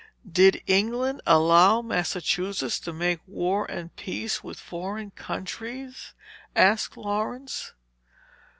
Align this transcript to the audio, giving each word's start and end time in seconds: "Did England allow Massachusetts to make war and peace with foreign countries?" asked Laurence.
"Did 0.27 0.63
England 0.65 1.21
allow 1.27 1.83
Massachusetts 1.83 2.79
to 2.79 2.91
make 2.91 3.19
war 3.27 3.69
and 3.69 3.95
peace 3.95 4.43
with 4.43 4.59
foreign 4.59 5.11
countries?" 5.11 6.15
asked 6.55 6.97
Laurence. 6.97 7.73